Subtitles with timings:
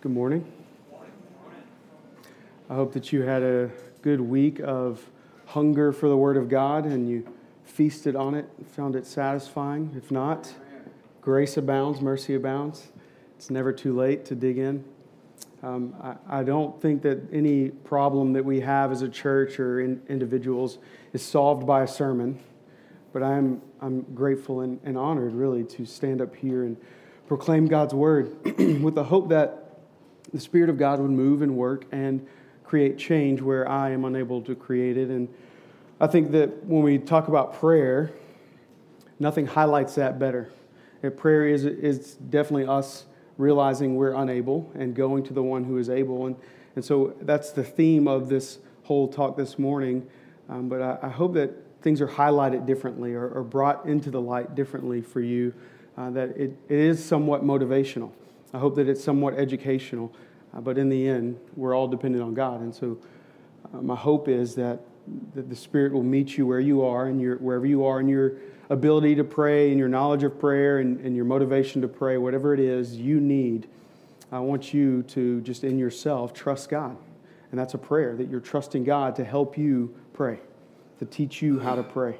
[0.00, 0.44] Good morning.
[2.70, 3.68] I hope that you had a
[4.00, 5.04] good week of
[5.46, 7.26] hunger for the Word of God and you
[7.64, 9.92] feasted on it, found it satisfying.
[9.96, 10.54] If not,
[11.20, 12.92] grace abounds, mercy abounds.
[13.36, 14.84] It's never too late to dig in.
[15.64, 19.80] Um, I, I, don't think that any problem that we have as a church or
[19.80, 20.78] in, individuals
[21.12, 22.38] is solved by a sermon,
[23.12, 26.76] but I'm, I'm grateful and, and honored, really, to stand up here and
[27.26, 28.36] proclaim God's word
[28.80, 29.67] with the hope that
[30.32, 32.26] the Spirit of God would move and work and
[32.64, 35.08] create change where I am unable to create it.
[35.08, 35.28] And
[36.00, 38.10] I think that when we talk about prayer,
[39.18, 40.50] nothing highlights that better.
[41.02, 45.78] And prayer is, is definitely us realizing we're unable and going to the one who
[45.78, 46.26] is able.
[46.26, 46.36] And,
[46.76, 50.06] and so that's the theme of this whole talk this morning.
[50.48, 51.52] Um, but I, I, hope that
[51.82, 55.52] things are highlighted differently or, or brought into the light differently for you
[55.96, 58.10] uh, that it, it is somewhat motivational.
[58.52, 60.12] I hope that it's somewhat educational.
[60.54, 62.60] Uh, but in the end, we're all dependent on God.
[62.60, 62.98] And so
[63.72, 64.80] uh, my hope is that,
[65.34, 68.08] that the Spirit will meet you where you are and your, wherever you are in
[68.08, 68.34] your
[68.70, 72.54] ability to pray and your knowledge of prayer and, and your motivation to pray, whatever
[72.54, 73.68] it is you need.
[74.30, 76.96] I want you to just in yourself trust God.
[77.50, 80.38] And that's a prayer that you're trusting God to help you pray,
[80.98, 82.18] to teach you how to pray.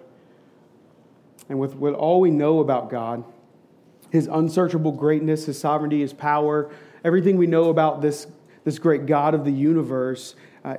[1.50, 3.24] And with, with all we know about God,
[4.10, 6.70] his unsearchable greatness, his sovereignty, his power,
[7.04, 8.26] everything we know about this,
[8.64, 10.78] this great God of the universe, I,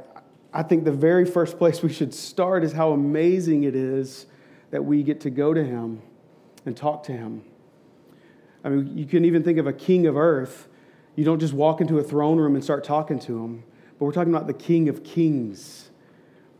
[0.52, 4.26] I think the very first place we should start is how amazing it is
[4.72, 6.02] that we get to go to him
[6.66, 7.44] and talk to him.
[8.64, 10.68] I mean, you can even think of a king of earth.
[11.16, 13.64] You don't just walk into a throne room and start talking to him,
[13.98, 15.90] but we're talking about the king of kings,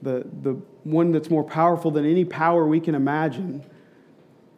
[0.02, 0.54] the, the
[0.84, 3.64] one that's more powerful than any power we can imagine.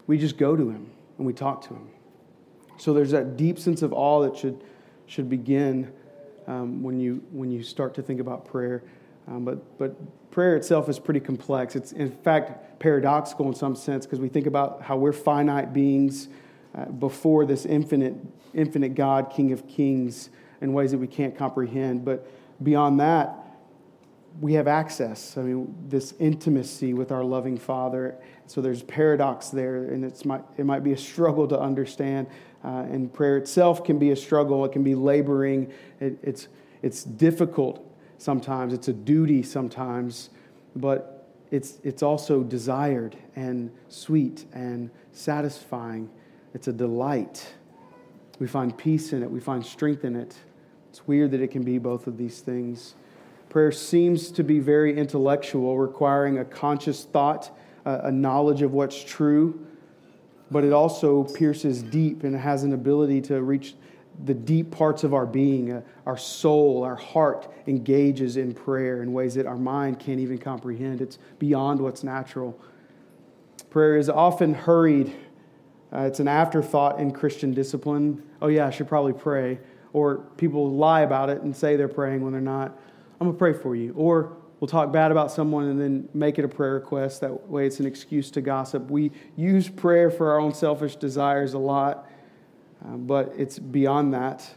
[0.07, 1.89] We just go to him and we talk to him.
[2.77, 4.63] So there's that deep sense of awe that should,
[5.05, 5.91] should begin
[6.47, 8.83] um, when, you, when you start to think about prayer.
[9.27, 11.75] Um, but, but prayer itself is pretty complex.
[11.75, 16.29] It's, in fact, paradoxical in some sense because we think about how we're finite beings
[16.75, 18.15] uh, before this infinite,
[18.53, 20.29] infinite God, King of Kings,
[20.61, 22.05] in ways that we can't comprehend.
[22.05, 22.27] But
[22.63, 23.37] beyond that,
[24.39, 25.37] we have access.
[25.37, 28.15] I mean, this intimacy with our loving Father.
[28.47, 30.23] So there's paradox there, and it's
[30.57, 32.27] it might be a struggle to understand.
[32.63, 36.47] Uh, and prayer itself can be a struggle, it can be laboring, it, it's,
[36.83, 37.83] it's difficult
[38.17, 40.29] sometimes, it's a duty sometimes,
[40.75, 46.09] but it's, it's also desired and sweet and satisfying.
[46.53, 47.53] It's a delight.
[48.39, 50.35] We find peace in it, we find strength in it.
[50.89, 52.95] It's weird that it can be both of these things.
[53.49, 57.51] Prayer seems to be very intellectual, requiring a conscious thought,
[57.85, 59.65] a knowledge of what's true
[60.51, 63.73] but it also pierces deep and has an ability to reach
[64.25, 65.71] the deep parts of our being.
[65.71, 70.37] Uh, our soul, our heart engages in prayer in ways that our mind can't even
[70.37, 71.01] comprehend.
[71.01, 72.59] It's beyond what's natural.
[73.69, 75.15] Prayer is often hurried.
[75.93, 78.21] Uh, it's an afterthought in Christian discipline.
[78.41, 79.59] Oh, yeah, I should probably pray.
[79.93, 82.77] Or people lie about it and say they're praying when they're not.
[83.19, 83.93] I'm going to pray for you.
[83.95, 87.19] Or we'll talk bad about someone and then make it a prayer request.
[87.21, 88.89] That way, it's an excuse to gossip.
[88.89, 92.07] We use prayer for our own selfish desires a lot,
[92.85, 94.47] uh, but it's beyond that.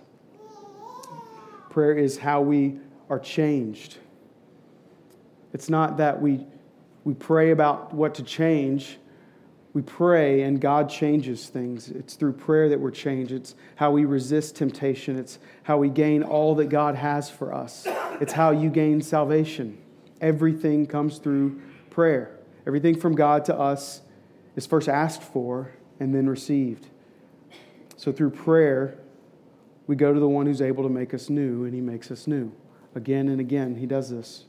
[1.70, 2.78] Prayer is how we
[3.09, 3.97] are changed.
[5.54, 6.47] It's not that we,
[7.04, 8.98] we pray about what to change.
[9.72, 11.88] We pray and God changes things.
[11.88, 13.32] It's through prayer that we're changed.
[13.32, 15.19] It's how we resist temptation.
[15.19, 17.87] It's how we gain all that God has for us.
[18.20, 19.78] It's how you gain salvation
[20.20, 21.60] everything comes through
[21.91, 22.38] prayer.
[22.66, 24.00] Everything from God to us
[24.56, 26.88] is first asked for and then received.
[27.97, 28.98] So through prayer,
[29.86, 32.26] we go to the one who's able to make us new, and he makes us
[32.26, 32.52] new.
[32.94, 34.44] Again and again, he does this.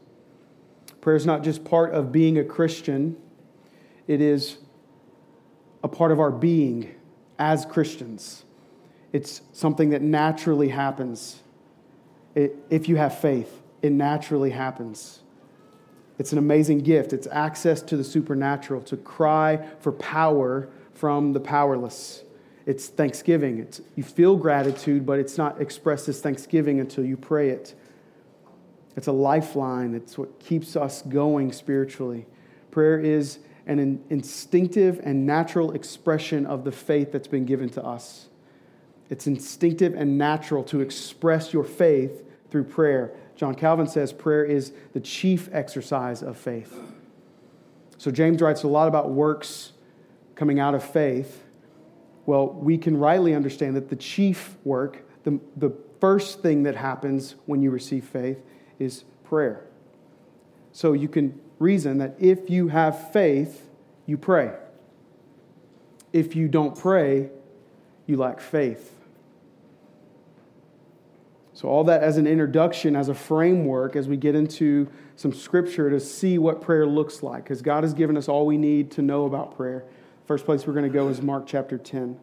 [1.02, 3.18] Prayer is not just part of being a Christian,
[4.08, 4.58] it is
[5.84, 6.96] a part of our being
[7.38, 8.44] as Christians.
[9.14, 11.44] It's something that naturally happens.
[12.34, 15.22] It, if you have faith, it naturally happens.
[16.18, 17.14] It's an amazing gift.
[17.14, 22.24] It's access to the supernatural, to cry for power from the powerless.
[22.66, 23.60] It's thanksgiving.
[23.60, 27.76] It's, you feel gratitude, but it's not expressed as thanksgiving until you pray it.
[28.96, 29.94] It's a lifeline.
[29.94, 32.26] It's what keeps us going spiritually.
[32.72, 38.28] Prayer is an instinctive and natural expression of the faith that's been given to us.
[39.10, 43.14] It's instinctive and natural to express your faith through prayer.
[43.36, 46.78] John Calvin says prayer is the chief exercise of faith.
[47.98, 49.74] So James writes a lot about works
[50.36, 51.44] coming out of faith.
[52.26, 57.36] Well, we can rightly understand that the chief work, the, the first thing that happens
[57.46, 58.42] when you receive faith
[58.80, 59.66] is prayer.
[60.72, 63.70] So you can reason that if you have faith,
[64.06, 64.52] you pray.
[66.12, 67.30] If you don't pray,
[68.08, 68.95] you lack faith.
[71.56, 75.90] So, all that as an introduction, as a framework, as we get into some scripture
[75.90, 79.02] to see what prayer looks like, because God has given us all we need to
[79.02, 79.86] know about prayer.
[80.28, 82.20] First place we're going to go is Mark chapter 10.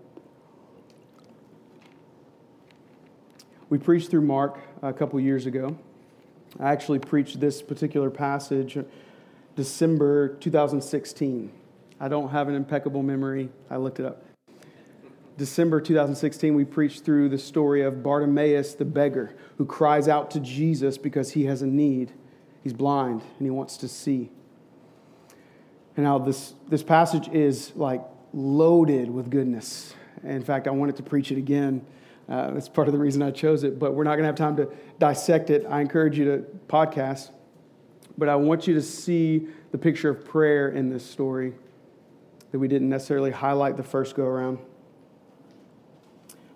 [3.71, 5.79] We preached through Mark a couple years ago.
[6.61, 8.77] I actually preached this particular passage
[9.57, 11.51] December 2016.
[11.99, 13.49] I don't have an impeccable memory.
[13.71, 14.32] I looked it up.
[15.43, 20.39] December 2016, we preached through the story of Bartimaeus the beggar who cries out to
[20.39, 22.13] Jesus because he has a need.
[22.63, 24.31] He's blind and he wants to see.
[25.97, 28.03] And now this, this passage is like
[28.33, 29.97] loaded with goodness.
[30.23, 31.85] In fact, I wanted to preach it again.
[32.29, 34.37] Uh, that's part of the reason I chose it, but we're not going to have
[34.37, 35.67] time to dissect it.
[35.69, 37.31] I encourage you to podcast.
[38.17, 41.55] But I want you to see the picture of prayer in this story
[42.53, 44.61] that we didn't necessarily highlight the first go around.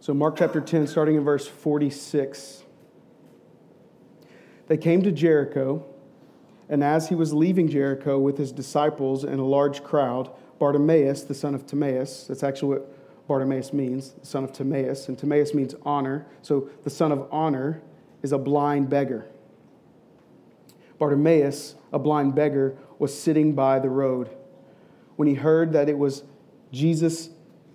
[0.07, 2.63] So, Mark chapter 10, starting in verse 46.
[4.69, 5.85] They came to Jericho,
[6.69, 10.31] and as he was leaving Jericho with his disciples and a large crowd,
[10.61, 15.19] Bartimaeus, the son of Timaeus, that's actually what Bartimaeus means, the son of Timaeus, and
[15.19, 16.25] Timaeus means honor.
[16.41, 17.83] So, the son of honor
[18.23, 19.27] is a blind beggar.
[21.01, 24.31] Bartimaeus, a blind beggar, was sitting by the road.
[25.17, 26.23] When he heard that it was
[26.71, 27.31] Jesus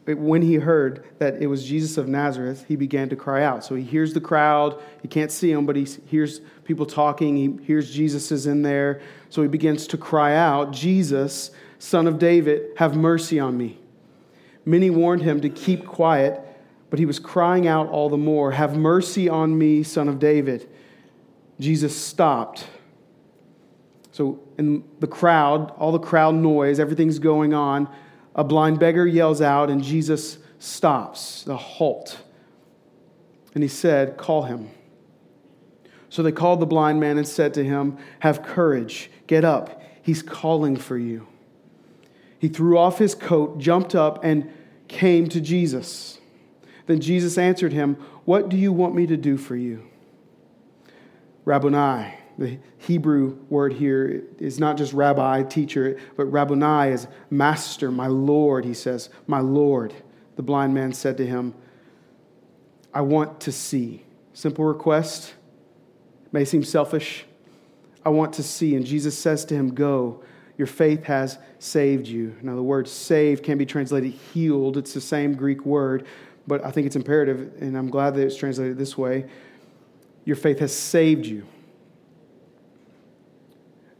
[0.05, 3.63] when he heard that it was Jesus of Nazareth, he began to cry out.
[3.63, 4.81] So he hears the crowd.
[5.01, 7.35] He can't see him, but he hears people talking.
[7.35, 9.01] He hears Jesus is in there.
[9.29, 13.79] So he begins to cry out, Jesus, son of David, have mercy on me.
[14.65, 16.41] Many warned him to keep quiet,
[16.89, 20.67] but he was crying out all the more, Have mercy on me, son of David.
[21.59, 22.67] Jesus stopped.
[24.11, 27.87] So in the crowd, all the crowd noise, everything's going on
[28.35, 32.19] a blind beggar yells out, and Jesus stops, the halt.
[33.53, 34.69] And he said, Call him.
[36.09, 39.81] So they called the blind man and said to him, Have courage, get up.
[40.01, 41.27] He's calling for you.
[42.39, 44.51] He threw off his coat, jumped up, and
[44.87, 46.19] came to Jesus.
[46.87, 47.95] Then Jesus answered him,
[48.25, 49.85] What do you want me to do for you?
[51.45, 58.07] Rabboni, the Hebrew word here is not just rabbi, teacher, but rabboni is master, my
[58.07, 59.93] Lord, he says, my Lord.
[60.35, 61.53] The blind man said to him,
[62.93, 64.03] I want to see.
[64.33, 65.33] Simple request,
[66.31, 67.25] may seem selfish.
[68.05, 68.75] I want to see.
[68.75, 70.23] And Jesus says to him, Go,
[70.57, 72.35] your faith has saved you.
[72.41, 74.77] Now, the word saved can be translated healed.
[74.77, 76.05] It's the same Greek word,
[76.47, 79.25] but I think it's imperative, and I'm glad that it's translated this way.
[80.25, 81.45] Your faith has saved you.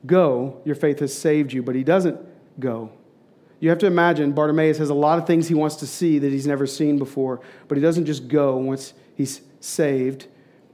[0.06, 2.20] Go, your faith has saved you, but he doesn't
[2.60, 2.92] go.
[3.60, 6.32] You have to imagine Bartimaeus has a lot of things he wants to see that
[6.32, 10.28] he's never seen before, but he doesn't just go once he's saved.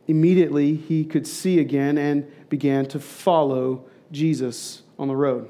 [0.08, 5.50] Immediately, he could see again and began to follow Jesus on the road.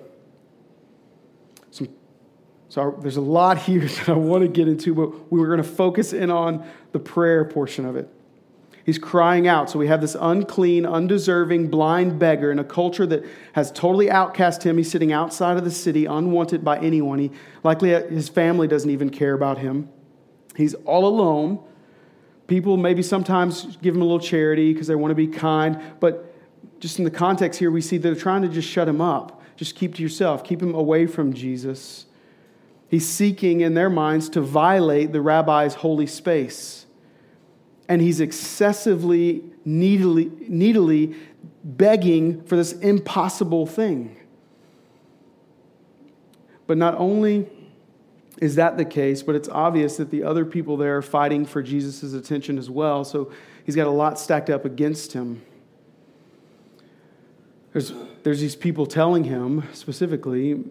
[1.69, 1.85] So,
[2.69, 5.61] so there's a lot here that I want to get into, but we were going
[5.61, 8.09] to focus in on the prayer portion of it.
[8.87, 9.69] He's crying out.
[9.69, 14.63] So we have this unclean, undeserving, blind beggar in a culture that has totally outcast
[14.63, 14.77] him.
[14.77, 17.19] He's sitting outside of the city, unwanted by anyone.
[17.19, 17.31] He
[17.65, 19.89] likely uh, his family doesn't even care about him.
[20.55, 21.59] He's all alone.
[22.47, 26.33] People maybe sometimes give him a little charity because they want to be kind, but
[26.79, 29.41] just in the context here, we see they're trying to just shut him up.
[29.57, 32.05] Just keep to yourself, keep him away from Jesus.
[32.87, 36.86] He's seeking in their minds to violate the rabbi's holy space
[37.87, 41.15] and he's excessively needily, needily
[41.63, 44.17] begging for this impossible thing.
[46.65, 47.47] But not only
[48.41, 51.63] is that the case, but it's obvious that the other people there are fighting for
[51.63, 53.03] Jesus' attention as well.
[53.03, 53.31] So
[53.65, 55.41] he's got a lot stacked up against him.
[57.73, 60.63] There's, there's these people telling him, specifically,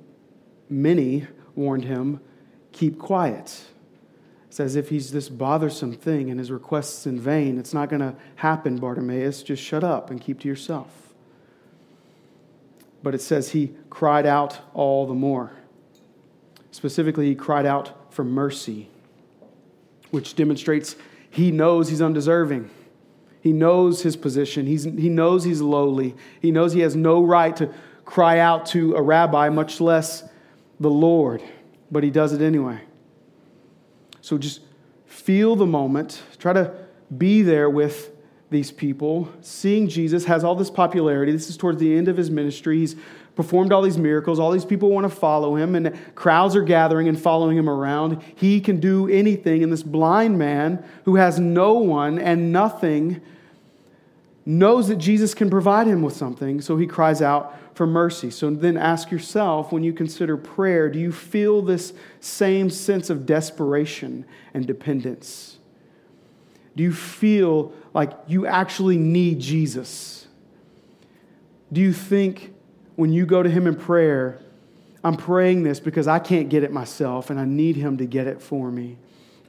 [0.69, 2.21] many warned him,
[2.73, 3.65] keep quiet.
[4.49, 7.59] It's as if he's this bothersome thing and his request's in vain.
[7.59, 9.43] It's not going to happen, Bartimaeus.
[9.43, 11.15] Just shut up and keep to yourself.
[13.03, 15.53] But it says he cried out all the more.
[16.71, 18.89] Specifically, he cried out for mercy,
[20.11, 20.97] which demonstrates
[21.31, 22.71] he knows he's undeserving.
[23.41, 24.67] He knows his position.
[24.67, 26.17] He's, he knows he's lowly.
[26.41, 27.73] He knows he has no right to
[28.05, 30.25] cry out to a rabbi, much less
[30.81, 31.43] the Lord,
[31.91, 32.81] but he does it anyway.
[34.27, 34.61] So just
[35.07, 36.21] feel the moment.
[36.41, 36.75] Try to
[37.17, 38.11] be there with
[38.51, 41.31] these people, seeing Jesus has all this popularity.
[41.31, 42.79] This is towards the end of his ministry.
[42.79, 42.97] He's
[43.37, 44.41] performed all these miracles.
[44.41, 48.21] All these people want to follow him, and crowds are gathering and following him around.
[48.35, 49.63] He can do anything.
[49.63, 53.21] And this blind man who has no one and nothing
[54.45, 58.31] knows that Jesus can provide him with something, so he cries out for mercy.
[58.31, 63.27] So then ask yourself when you consider prayer, do you feel this same sense of
[63.27, 65.59] desperation and dependence?
[66.75, 70.27] Do you feel like you actually need Jesus?
[71.71, 72.55] Do you think
[72.95, 74.41] when you go to Him in prayer,
[75.05, 78.27] I'm praying this because I can't get it myself and I need Him to get
[78.27, 78.97] it for me?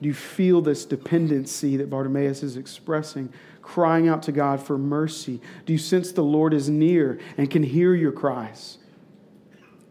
[0.02, 5.42] Do you feel this dependency that Bartimaeus is expressing, crying out to God for mercy?
[5.66, 8.78] Do you sense the Lord is near and can hear your cries?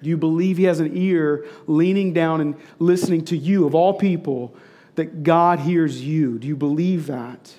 [0.02, 3.94] Do you believe He has an ear leaning down and listening to you, of all
[3.94, 4.54] people,
[4.94, 6.38] that God hears you?
[6.38, 7.54] Do you believe that?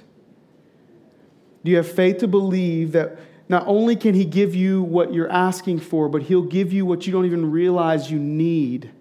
[1.64, 5.30] Do you have faith to believe that not only can He give you what you're
[5.30, 8.92] asking for, but He'll give you what you don't even realize you need?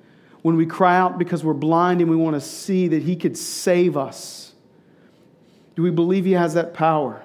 [0.46, 3.36] When we cry out because we're blind and we want to see that He could
[3.36, 4.54] save us,
[5.74, 7.20] do we believe He has that power?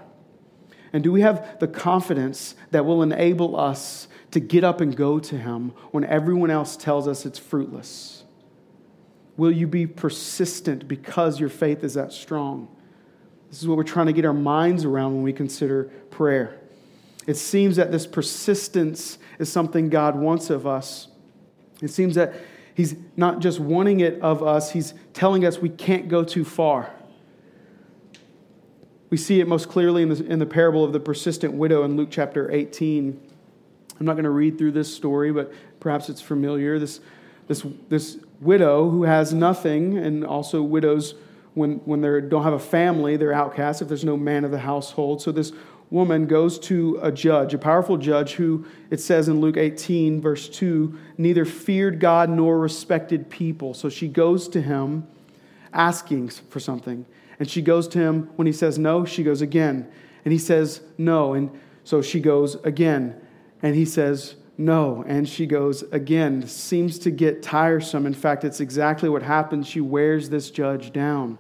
[0.91, 5.19] And do we have the confidence that will enable us to get up and go
[5.19, 8.23] to Him when everyone else tells us it's fruitless?
[9.37, 12.75] Will you be persistent because your faith is that strong?
[13.51, 16.59] This is what we're trying to get our minds around when we consider prayer.
[17.27, 21.07] It seems that this persistence is something God wants of us.
[21.83, 22.33] It seems that
[22.81, 26.91] He's not just wanting it of us, He's telling us we can't go too far.
[29.11, 31.95] We see it most clearly in the, in the parable of the persistent widow in
[31.95, 33.21] Luke chapter 18.
[33.99, 36.79] I'm not going to read through this story, but perhaps it's familiar.
[36.79, 37.01] This,
[37.47, 41.13] this, this widow who has nothing, and also widows
[41.53, 44.57] when, when they don't have a family, they're outcasts if there's no man of the
[44.57, 45.21] household.
[45.21, 45.53] So this
[45.91, 50.49] woman goes to a judge, a powerful judge who, it says in Luke 18, verse
[50.49, 53.73] 2, neither feared God nor respected people.
[53.73, 55.05] So she goes to him
[55.73, 57.05] asking for something.
[57.39, 58.29] And she goes to him.
[58.37, 59.91] When he says no, she goes again.
[60.23, 61.33] And he says no.
[61.33, 61.51] And
[61.83, 63.19] so she goes again.
[63.61, 65.03] And he says no.
[65.07, 66.47] And she goes again.
[66.47, 68.05] Seems to get tiresome.
[68.05, 69.67] In fact, it's exactly what happens.
[69.67, 71.37] She wears this judge down.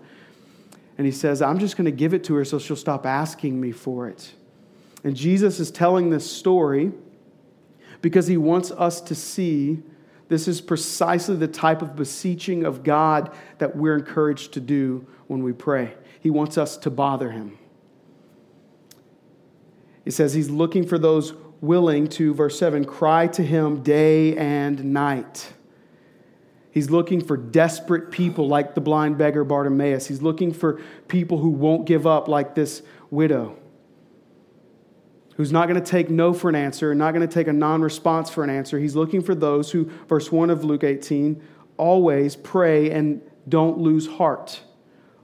[0.97, 3.61] And he says, I'm just going to give it to her so she'll stop asking
[3.61, 4.33] me for it.
[5.03, 6.91] And Jesus is telling this story
[8.01, 9.79] because he wants us to see
[10.27, 15.43] this is precisely the type of beseeching of God that we're encouraged to do when
[15.43, 15.93] we pray.
[16.21, 17.57] He wants us to bother him.
[20.05, 24.93] It says he's looking for those willing to, verse 7, cry to him day and
[24.93, 25.51] night.
[26.71, 30.07] He's looking for desperate people like the blind beggar Bartimaeus.
[30.07, 33.57] He's looking for people who won't give up like this widow
[35.41, 37.81] who's not going to take no for an answer not going to take a non
[37.81, 38.77] response for an answer.
[38.77, 41.41] He's looking for those who, verse 1 of Luke 18,
[41.77, 44.61] always pray and don't lose heart.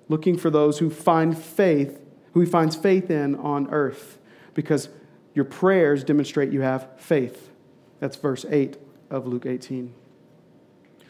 [0.10, 2.02] Looking for those who find faith,
[2.34, 4.18] who he finds faith in on earth,
[4.56, 4.90] because
[5.36, 7.52] your prayers demonstrate you have faith.
[8.00, 8.76] That's verse 8
[9.12, 9.94] of Luke 18.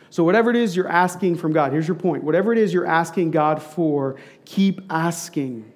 [0.10, 2.26] So, whatever it is you're asking from God, here's your point.
[2.26, 5.72] Whatever it is you're asking God for, keep asking.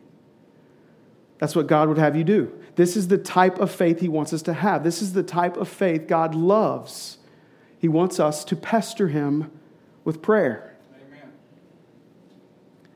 [1.38, 2.61] That's what God would have you do.
[2.76, 4.84] This is the type of faith He wants us to have.
[4.84, 7.18] This is the type of faith God loves.
[7.78, 9.52] He wants us to pester Him
[10.04, 10.76] with prayer.
[10.96, 11.32] Amen.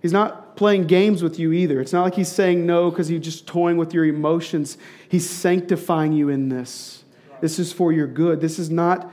[0.02, 1.82] He's not playing games with you either.
[1.82, 4.78] It's not like He's saying no because He's just toying with your emotions.
[5.10, 7.04] He's sanctifying you in this.
[7.42, 8.40] This is for your good.
[8.40, 9.12] This is not,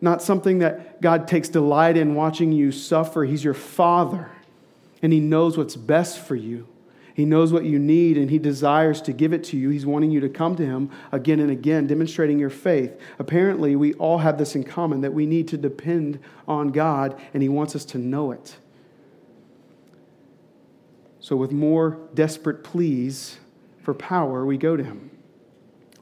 [0.00, 3.24] not something that God takes delight in watching you suffer.
[3.24, 4.30] He's your Father,
[5.02, 6.68] and He knows what's best for you.
[7.14, 9.70] He knows what you need and He desires to give it to you.
[9.70, 13.00] He's wanting you to come to Him again and again, demonstrating your faith.
[13.20, 16.18] Apparently, we all have this in common that we need to depend
[16.48, 18.56] on God and He wants us to know it.
[21.20, 23.38] So, with more desperate pleas
[23.80, 25.10] for power, we go to Him.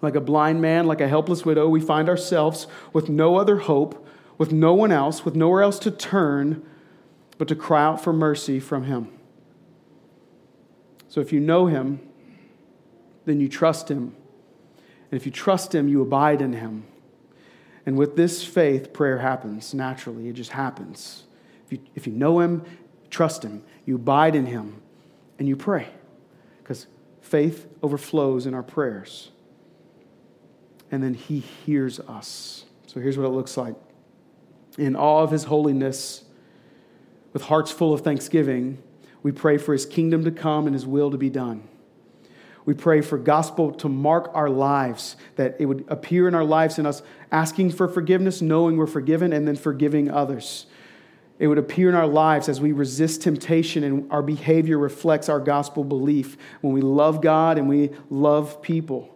[0.01, 4.09] Like a blind man, like a helpless widow, we find ourselves with no other hope,
[4.39, 6.65] with no one else, with nowhere else to turn
[7.37, 9.11] but to cry out for mercy from Him.
[11.13, 12.01] So if you know him,
[13.27, 14.17] then you trust him.
[15.11, 16.85] And if you trust him, you abide in him.
[17.85, 20.31] And with this faith, prayer happens naturally.
[20.31, 21.25] It just happens.
[21.67, 22.65] If you, if you know him,
[23.11, 24.81] trust him, you abide in him,
[25.39, 25.89] and you pray.
[26.63, 26.87] Because
[27.21, 29.33] faith overflows in our prayers.
[30.91, 32.65] And then he hears us.
[32.87, 33.75] So here's what it looks like
[34.79, 36.25] in awe of his holiness,
[37.35, 38.83] with hearts full of thanksgiving
[39.23, 41.69] we pray for his kingdom to come and his will to be done.
[42.65, 46.79] We pray for gospel to mark our lives, that it would appear in our lives
[46.79, 47.03] in us
[47.33, 50.67] asking for forgiveness, knowing we're forgiven, and then forgiving others.
[51.39, 55.41] It would appear in our lives as we resist temptation and our behavior reflects our
[55.41, 59.13] gospel belief when we love God and we love people.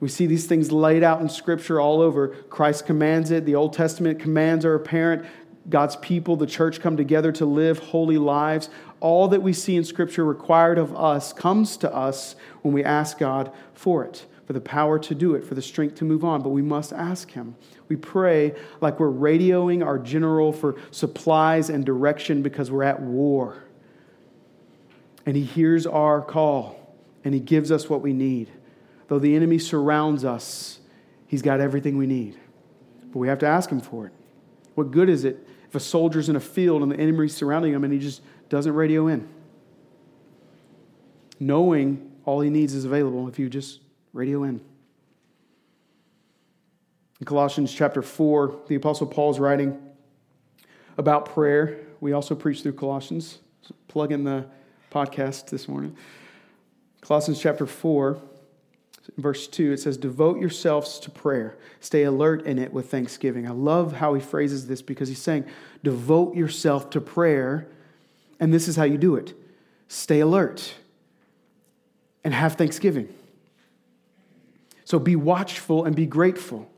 [0.00, 2.28] We see these things laid out in Scripture all over.
[2.28, 5.26] Christ commands it, the Old Testament commands are apparent.
[5.68, 8.70] God's people, the church, come together to live holy lives.
[9.00, 13.18] All that we see in Scripture required of us comes to us when we ask
[13.18, 16.42] God for it, for the power to do it, for the strength to move on.
[16.42, 17.56] But we must ask Him.
[17.88, 23.64] We pray like we're radioing our general for supplies and direction because we're at war.
[25.24, 26.94] And He hears our call
[27.24, 28.50] and He gives us what we need.
[29.08, 30.78] Though the enemy surrounds us,
[31.26, 32.36] He's got everything we need.
[33.12, 34.12] But we have to ask Him for it.
[34.76, 37.84] What good is it if a soldier's in a field and the enemy's surrounding him
[37.84, 39.28] and he just doesn't radio in?
[41.38, 43.80] Knowing all he needs is available if you just
[44.12, 44.60] radio in.
[47.20, 49.78] In Colossians chapter 4, the Apostle Paul is writing
[50.98, 51.78] about prayer.
[52.00, 53.38] We also preach through Colossians.
[53.62, 54.46] So plug in the
[54.90, 55.96] podcast this morning.
[57.00, 58.20] Colossians chapter 4
[59.16, 61.56] verse 2, it says, Devote yourselves to prayer.
[61.80, 63.46] Stay alert in it with thanksgiving.
[63.46, 65.44] I love how he phrases this because he's saying,
[65.82, 67.68] Devote yourself to prayer.
[68.38, 69.34] And this is how you do it
[69.88, 70.74] stay alert
[72.24, 73.08] and have thanksgiving.
[74.84, 76.70] So be watchful and be grateful.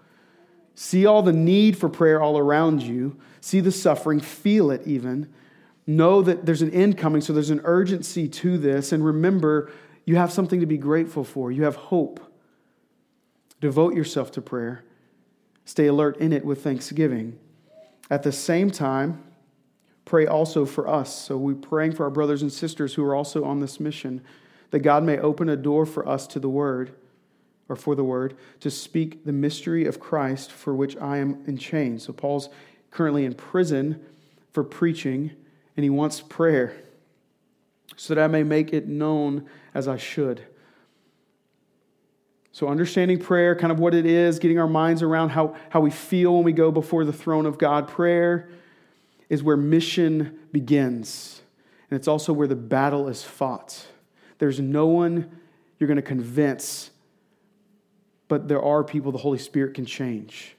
[0.75, 3.18] See all the need for prayer all around you.
[3.40, 5.32] See the suffering, feel it even.
[5.87, 8.92] Know that there's an end coming, so there's an urgency to this.
[8.92, 9.73] And remember
[10.08, 11.52] you have something to be grateful for.
[11.52, 12.18] You have hope.
[13.60, 14.82] Devote yourself to prayer.
[15.66, 17.38] Stay alert in it with thanksgiving.
[18.08, 19.22] At the same time,
[20.06, 21.14] pray also for us.
[21.14, 24.22] So we're praying for our brothers and sisters who are also on this mission,
[24.70, 26.94] that God may open a door for us to the word,
[27.68, 31.59] or for the word, to speak the mystery of Christ for which I am in
[31.59, 32.04] chains.
[32.04, 32.48] So Paul's
[32.90, 34.02] currently in prison
[34.54, 35.33] for preaching,
[35.76, 36.83] and he wants prayer
[37.98, 40.42] so that I may make it known as I should.
[42.52, 45.90] So, understanding prayer, kind of what it is, getting our minds around how, how we
[45.90, 47.88] feel when we go before the throne of God.
[47.88, 48.48] Prayer
[49.28, 51.42] is where mission begins,
[51.90, 53.87] and it's also where the battle is fought.
[54.38, 55.40] There's no one
[55.78, 56.90] you're going to convince,
[58.28, 60.56] but there are people the Holy Spirit can change.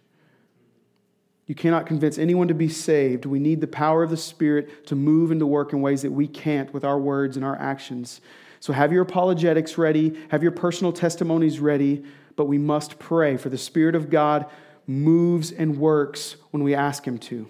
[1.50, 3.26] You cannot convince anyone to be saved.
[3.26, 6.12] We need the power of the Spirit to move and to work in ways that
[6.12, 8.22] we can't with our words and our actions.
[8.60, 13.50] So have your apologetics ready, have your personal testimonies ready, but we must pray for
[13.50, 14.46] the Spirit of God
[14.86, 17.48] moves and works when we ask Him to.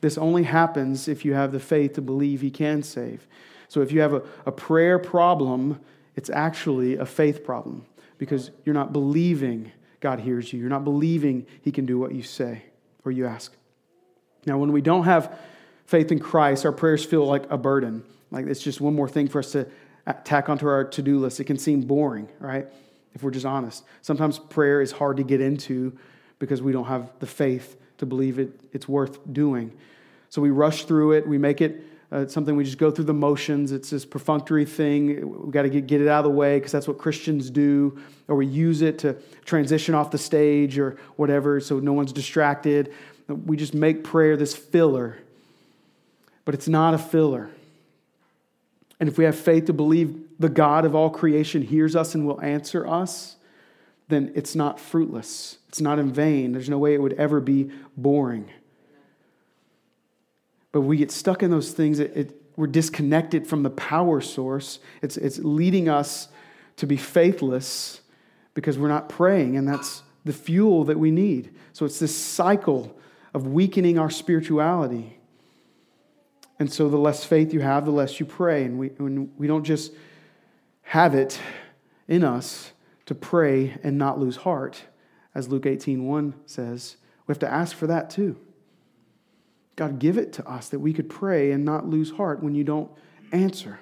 [0.00, 3.26] This only happens if you have the faith to believe He can save.
[3.68, 5.78] So if you have a, a prayer problem,
[6.14, 7.84] it's actually a faith problem
[8.16, 10.58] because you're not believing God hears you.
[10.58, 12.62] You're not believing He can do what you say
[13.06, 13.54] or you ask.
[14.44, 15.38] Now, when we don't have
[15.86, 18.02] faith in Christ, our prayers feel like a burden.
[18.30, 19.66] Like it's just one more thing for us to
[20.24, 21.40] tack onto our to do list.
[21.40, 22.66] It can seem boring, right?
[23.14, 23.84] If we're just honest.
[24.02, 25.96] Sometimes prayer is hard to get into
[26.38, 29.72] because we don't have the faith to believe it, it's worth doing.
[30.28, 31.82] So we rush through it, we make it
[32.16, 33.72] uh, something we just go through the motions.
[33.72, 35.42] It's this perfunctory thing.
[35.42, 37.98] We've got to get, get it out of the way because that's what Christians do.
[38.26, 42.90] Or we use it to transition off the stage or whatever so no one's distracted.
[43.28, 45.18] We just make prayer this filler.
[46.46, 47.50] But it's not a filler.
[48.98, 52.26] And if we have faith to believe the God of all creation hears us and
[52.26, 53.36] will answer us,
[54.08, 55.58] then it's not fruitless.
[55.68, 56.52] It's not in vain.
[56.52, 58.48] There's no way it would ever be boring.
[60.76, 62.00] But we get stuck in those things.
[62.00, 64.78] It, it, we're disconnected from the power source.
[65.00, 66.28] It's, it's leading us
[66.76, 68.02] to be faithless
[68.52, 71.54] because we're not praying, and that's the fuel that we need.
[71.72, 72.94] So it's this cycle
[73.32, 75.18] of weakening our spirituality.
[76.58, 78.64] And so the less faith you have, the less you pray.
[78.64, 79.94] And we, and we don't just
[80.82, 81.40] have it
[82.06, 82.72] in us
[83.06, 84.82] to pray and not lose heart,
[85.34, 86.98] as Luke 18 1 says.
[87.26, 88.36] We have to ask for that too.
[89.76, 92.64] God, give it to us that we could pray and not lose heart when you
[92.64, 92.90] don't
[93.30, 93.78] answer.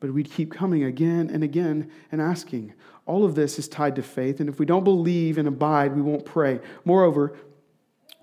[0.00, 2.72] But we'd keep coming again and again and asking.
[3.04, 6.02] All of this is tied to faith, and if we don't believe and abide, we
[6.02, 6.60] won't pray.
[6.84, 7.36] Moreover,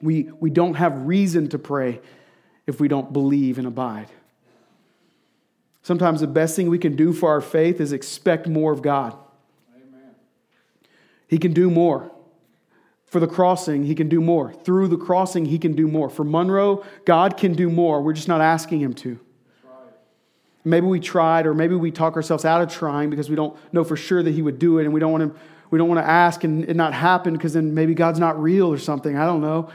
[0.01, 2.01] we, we don't have reason to pray
[2.67, 4.07] if we don't believe and abide.
[5.81, 9.15] Sometimes the best thing we can do for our faith is expect more of God.
[9.75, 10.15] Amen.
[11.27, 12.11] He can do more.
[13.15, 14.51] For the crossing, He can do more.
[14.51, 16.09] Through the crossing, He can do more.
[16.09, 18.01] For Monroe, God can do more.
[18.01, 19.17] We're just not asking Him to.
[20.65, 23.85] Maybe we tried, or maybe we talk ourselves out of trying because we don't know
[23.85, 26.01] for sure that He would do it, and we don't want to, we don't want
[26.01, 29.15] to ask and it not happen because then maybe God's not real or something.
[29.15, 29.69] I don't know.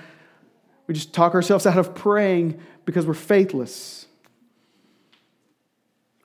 [0.87, 4.05] We just talk ourselves out of praying because we're faithless.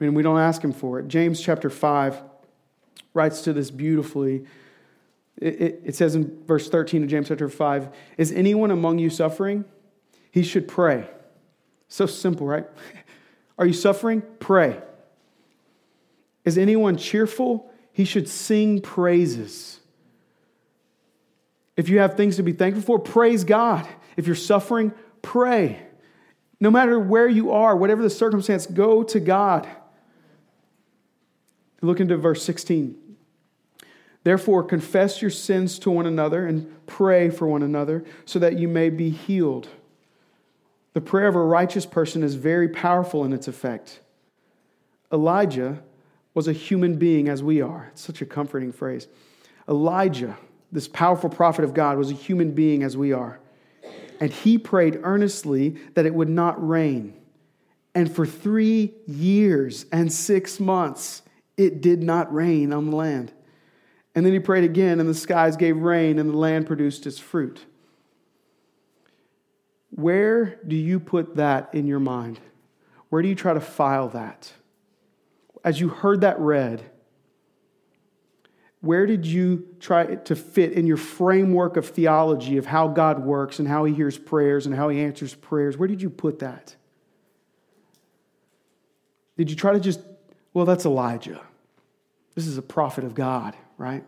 [0.02, 1.08] I mean, we don't ask Him for it.
[1.08, 2.22] James chapter 5
[3.14, 4.46] writes to this beautifully.
[5.38, 9.10] It, it, it says in verse 13 of James chapter 5 Is anyone among you
[9.10, 9.66] suffering?
[10.32, 11.08] He should pray.
[11.88, 12.66] So simple, right?
[13.58, 14.22] Are you suffering?
[14.40, 14.82] Pray.
[16.44, 17.72] Is anyone cheerful?
[17.92, 19.80] He should sing praises.
[21.78, 23.88] If you have things to be thankful for, praise God.
[24.16, 25.82] If you're suffering, pray.
[26.60, 29.68] No matter where you are, whatever the circumstance, go to God.
[31.82, 32.98] Look into verse 16.
[34.26, 38.68] Therefore, confess your sins to one another and pray for one another so that you
[38.68, 39.68] may be healed.
[40.94, 44.00] The prayer of a righteous person is very powerful in its effect.
[45.14, 45.84] Elijah
[46.34, 47.90] was a human being as we are.
[47.92, 49.08] It's such a comforting phrase.
[49.70, 50.36] Elijah,
[50.72, 53.40] this powerful prophet of God, was a human being as we are.
[54.20, 57.14] And he prayed earnestly that it would not rain.
[57.94, 61.22] And for three years and six months,
[61.58, 63.32] it did not rain on the land.
[64.16, 67.20] And then he prayed again, and the skies gave rain, and the land produced its
[67.20, 67.66] fruit.
[69.92, 72.40] Where do you put that in your mind?
[73.10, 74.52] Where do you try to file that?
[75.64, 76.82] As you heard that read,
[78.82, 83.58] where did you try to fit in your framework of theology of how God works
[83.60, 85.76] and how He hears prayers and how He answers prayers?
[85.78, 86.76] Where did you put that?
[89.38, 90.02] Did you try to just,
[90.54, 91.42] well, that's Elijah.
[92.36, 94.04] This is a prophet of God, right?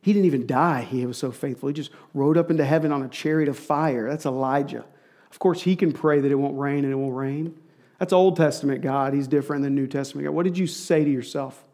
[0.00, 0.82] He didn't even die.
[0.82, 1.68] He was so faithful.
[1.68, 4.08] He just rode up into heaven on a chariot of fire.
[4.08, 4.84] That's Elijah.
[5.30, 7.58] Of course, he can pray that it won't rain and it won't rain.
[7.98, 9.14] That's Old Testament God.
[9.14, 10.34] He's different than New Testament God.
[10.34, 11.64] What did you say to yourself?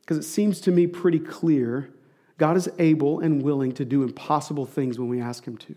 [0.00, 1.90] Because it seems to me pretty clear
[2.38, 5.74] God is able and willing to do impossible things when we ask Him to.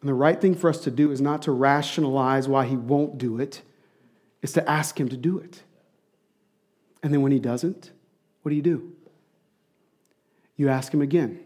[0.00, 3.18] And the right thing for us to do is not to rationalize why He won't
[3.18, 3.62] do it,
[4.42, 5.62] it's to ask Him to do it.
[7.02, 7.90] And then when he doesn't,
[8.42, 8.92] what do you do?
[10.56, 11.40] You ask him again.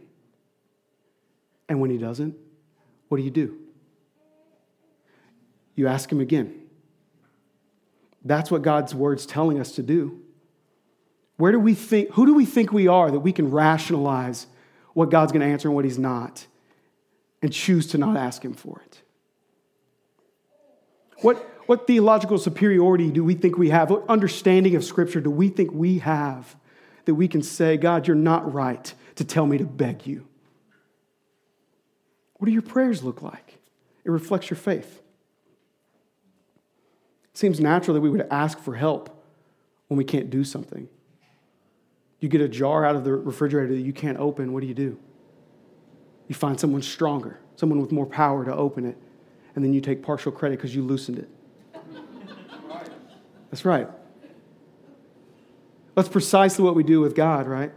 [1.69, 2.35] And when he doesn't,
[3.09, 3.59] what do you do?
[5.75, 6.61] You ask him again.
[8.25, 10.21] That's what God's word's telling us to do.
[11.37, 14.47] Where do we think, who do we think we are that we can rationalize
[14.93, 16.47] what God's going to answer and what he's not
[17.41, 19.01] and choose to not ask him for it?
[21.23, 23.91] What, what theological superiority do we think we have?
[23.91, 26.57] What understanding of Scripture do we think we have
[27.05, 30.27] that we can say, God, you're not right to tell me to beg you?
[32.39, 33.61] What do your prayers look like?
[34.05, 35.01] It reflects your faith.
[37.33, 39.25] It seems natural that we would ask for help
[39.87, 40.89] when we can't do something.
[42.19, 44.75] You get a jar out of the refrigerator that you can't open, what do you
[44.75, 44.99] do?
[46.27, 48.99] You find someone stronger, someone with more power to open it,
[49.55, 51.29] and then you take partial credit because you loosened it.
[53.51, 53.89] That's right.
[55.95, 57.73] That's precisely what we do with God, right?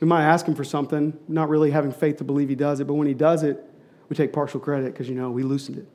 [0.00, 2.86] We might ask Him for something, not really having faith to believe He does it,
[2.86, 3.62] but when He does it,
[4.08, 5.88] we take partial credit because, you know, we loosened it.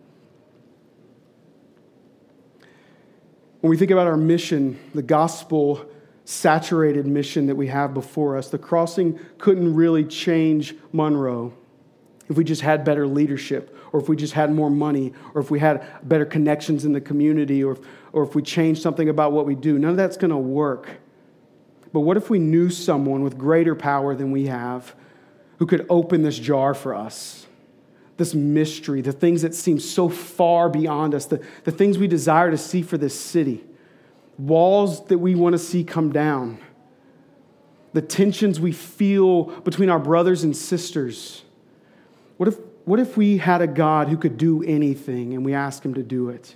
[3.61, 5.85] When we think about our mission, the gospel
[6.23, 11.53] saturated mission that we have before us, the crossing couldn't really change Monroe
[12.29, 15.49] if we just had better leadership or if we just had more money, or if
[15.49, 17.79] we had better connections in the community, or if,
[18.17, 19.77] or if we change something about what we do.
[19.77, 20.89] None of that's going to work.
[21.93, 24.95] But what if we knew someone with greater power than we have
[25.59, 27.45] who could open this jar for us?
[28.17, 32.49] This mystery, the things that seem so far beyond us, the, the things we desire
[32.49, 33.63] to see for this city,
[34.39, 36.57] walls that we want to see come down,
[37.93, 41.43] the tensions we feel between our brothers and sisters.
[42.37, 45.85] What if what if we had a God who could do anything and we asked
[45.85, 46.55] him to do it?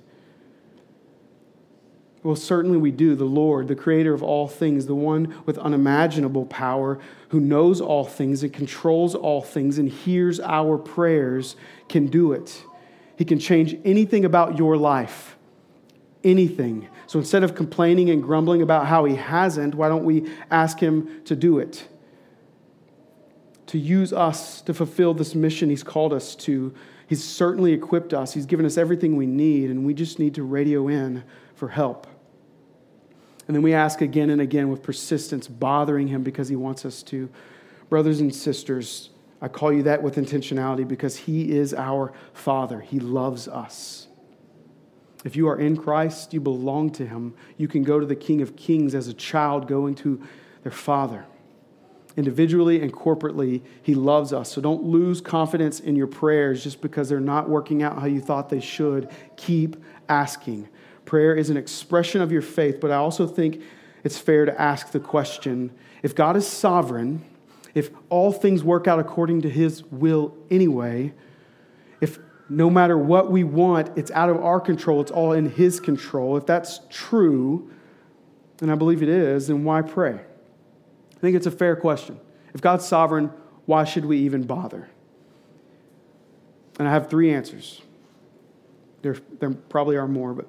[2.24, 3.16] Well, certainly we do.
[3.16, 8.06] The Lord, the creator of all things, the one with unimaginable power, who knows all
[8.06, 11.56] things and controls all things and hears our prayers,
[11.90, 12.64] can do it.
[13.18, 15.36] He can change anything about your life.
[16.24, 16.88] Anything.
[17.08, 21.24] So instead of complaining and grumbling about how he hasn't, why don't we ask him
[21.26, 21.88] to do it?
[23.72, 26.74] to use us to fulfill this mission He's called us to.
[27.08, 30.44] He's certainly equipped us, He's given us everything we need, and we just need to
[30.44, 31.24] radio in
[31.56, 32.06] for help.
[33.52, 37.04] And then we ask again and again with persistence, bothering Him because He wants us
[37.04, 37.28] to.
[37.90, 39.10] Brothers and sisters,
[39.42, 42.80] I call you that with intentionality because He is our Father.
[42.80, 44.08] He loves us.
[45.26, 47.34] If you are in Christ, you belong to Him.
[47.58, 50.26] You can go to the King of Kings as a child going to
[50.64, 51.26] their Father.
[52.16, 54.50] Individually and corporately, He loves us.
[54.50, 58.22] So don't lose confidence in your prayers just because they're not working out how you
[58.22, 59.10] thought they should.
[59.36, 59.76] Keep
[60.08, 60.70] asking.
[61.06, 63.62] Prayer is an expression of your faith, but I also think
[64.04, 65.72] it's fair to ask the question
[66.04, 67.24] if God is sovereign,
[67.76, 71.14] if all things work out according to His will anyway,
[72.00, 75.80] if no matter what we want, it's out of our control, it's all in His
[75.80, 76.38] control.
[76.38, 77.72] If that's true,
[78.62, 80.14] and I believe it is, then why pray?
[80.14, 82.20] I think it's a fair question.
[82.54, 83.32] If God's sovereign,
[83.66, 84.90] why should we even bother?
[86.80, 87.82] And I have three answers.
[89.02, 90.48] There, there probably are more, but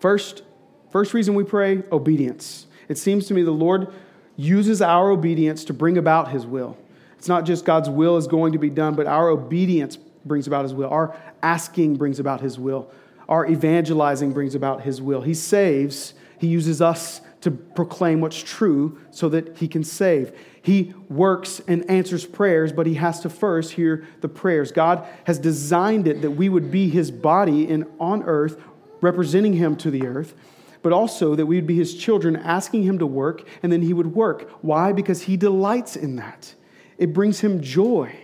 [0.00, 0.42] first,
[0.90, 2.66] first reason we pray obedience.
[2.88, 3.92] It seems to me the Lord
[4.36, 6.76] uses our obedience to bring about his will.
[7.18, 10.64] It's not just God's will is going to be done, but our obedience brings about
[10.64, 10.90] his will.
[10.90, 12.90] Our asking brings about his will.
[13.28, 15.20] Our evangelizing brings about his will.
[15.20, 20.36] He saves, he uses us to proclaim what's true so that he can save.
[20.62, 24.72] He works and answers prayers, but he has to first hear the prayers.
[24.72, 28.60] God has designed it that we would be his body in, on earth,
[29.00, 30.34] representing him to the earth,
[30.82, 33.92] but also that we would be his children, asking him to work, and then he
[33.92, 34.50] would work.
[34.62, 34.92] Why?
[34.92, 36.54] Because he delights in that.
[36.98, 38.14] It brings him joy.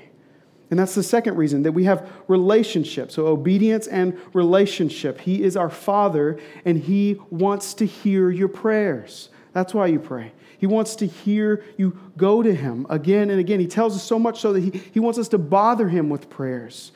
[0.71, 3.13] And that's the second reason that we have relationship.
[3.13, 5.21] So, obedience and relationship.
[5.21, 9.29] He is our Father, and He wants to hear your prayers.
[9.53, 10.33] That's why you pray.
[10.59, 13.61] He wants to hear you go to Him again and again.
[13.61, 16.29] He tells us so much so that He, he wants us to bother Him with
[16.29, 16.91] prayers.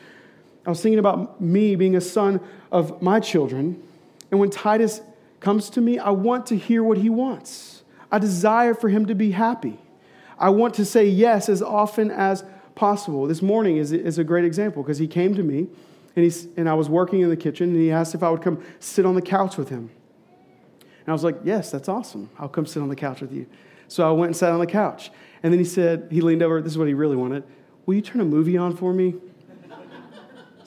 [0.71, 3.83] I was thinking about me being a son of my children,
[4.31, 5.01] and when Titus
[5.41, 7.83] comes to me, I want to hear what he wants.
[8.13, 9.81] I desire for him to be happy.
[10.39, 12.45] I want to say yes as often as
[12.77, 13.27] possible.
[13.27, 15.67] This morning is, is a great example because he came to me
[16.15, 18.41] and, he's, and I was working in the kitchen and he asked if I would
[18.41, 19.91] come sit on the couch with him.
[21.01, 22.31] And I was like, Yes, that's awesome.
[22.39, 23.47] I'll come sit on the couch with you.
[23.89, 25.11] So I went and sat on the couch.
[25.43, 27.43] And then he said, He leaned over, this is what he really wanted.
[27.87, 29.17] Will you turn a movie on for me?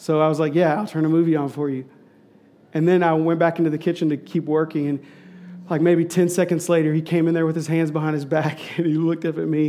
[0.03, 1.85] So I was like, Yeah, I'll turn a movie on for you.
[2.73, 4.89] And then I went back into the kitchen to keep working.
[4.89, 5.05] And
[5.69, 8.59] like maybe 10 seconds later, he came in there with his hands behind his back
[8.77, 9.67] and he looked up at me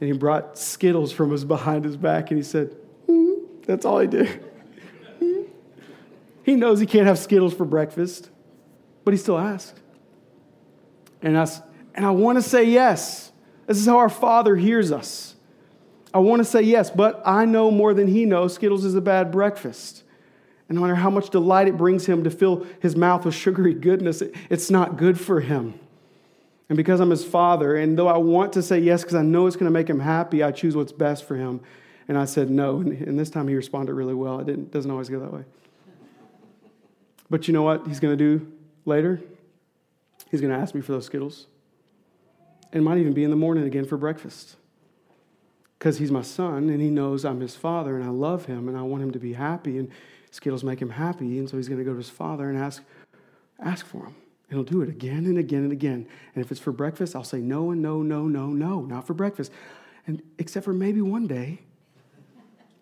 [0.00, 2.74] and he brought Skittles from his behind his back and he said,
[3.08, 4.44] mm, That's all I did.
[6.42, 8.28] he knows he can't have Skittles for breakfast,
[9.04, 9.78] but he still asked.
[11.22, 11.46] And I,
[11.94, 13.30] and I want to say yes.
[13.68, 15.35] This is how our Father hears us.
[16.14, 19.00] I want to say yes, but I know more than he knows Skittles is a
[19.00, 20.02] bad breakfast.
[20.68, 23.74] And no matter how much delight it brings him to fill his mouth with sugary
[23.74, 25.78] goodness, it's not good for him.
[26.68, 29.46] And because I'm his father, and though I want to say yes because I know
[29.46, 31.60] it's going to make him happy, I choose what's best for him.
[32.08, 32.80] And I said no.
[32.80, 34.40] And, this time he responded really well.
[34.40, 35.44] It doesn't always go that way.
[37.30, 38.52] But you know what he's going to do
[38.84, 39.20] later?
[40.30, 41.46] He's going to ask me for those Skittles.
[42.72, 44.56] And might even be in the morning again for breakfast.
[45.78, 48.76] Because he's my son and he knows I'm his father and I love him and
[48.76, 49.78] I want him to be happy.
[49.78, 49.90] And
[50.30, 51.38] Skittles make him happy.
[51.38, 52.82] And so he's going to go to his father and ask,
[53.58, 54.14] ask for him
[54.48, 56.06] And he'll do it again and again and again.
[56.34, 59.14] And if it's for breakfast, I'll say no and no, no, no, no, not for
[59.14, 59.52] breakfast.
[60.06, 61.60] And except for maybe one day,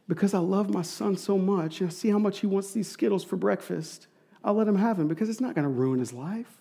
[0.06, 2.88] because I love my son so much and I see how much he wants these
[2.88, 4.06] Skittles for breakfast,
[4.44, 6.60] I'll let him have them because it's not going to ruin his life.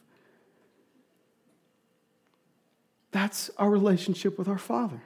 [3.11, 5.01] That's our relationship with our Father.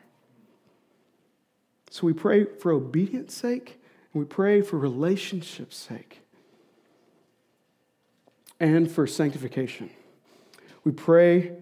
[1.89, 3.80] So we pray for obedience sake
[4.13, 6.21] and we pray for relationship's sake
[8.60, 9.89] and for sanctification.
[10.84, 11.54] We pray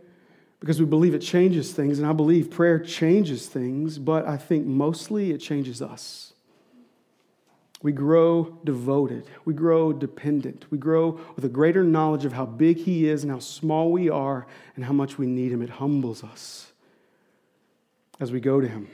[0.60, 4.66] because we believe it changes things, and I believe prayer changes things, but I think
[4.66, 6.34] mostly it changes us.
[7.84, 9.28] We grow devoted.
[9.44, 10.66] We grow dependent.
[10.72, 14.10] We grow with a greater knowledge of how big He is and how small we
[14.10, 15.62] are and how much we need Him.
[15.62, 16.72] It humbles us
[18.20, 18.88] as we go to Him.